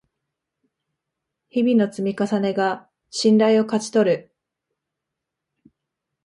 [1.49, 4.35] 日々の積み重ねが信頼を勝ち取る